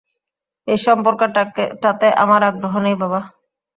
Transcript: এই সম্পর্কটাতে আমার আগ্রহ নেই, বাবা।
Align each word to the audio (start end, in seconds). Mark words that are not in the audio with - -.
এই 0.67 0.79
সম্পর্কটাতে 0.85 2.07
আমার 2.23 2.41
আগ্রহ 2.43 2.73
নেই, 2.85 2.95
বাবা। 3.01 3.19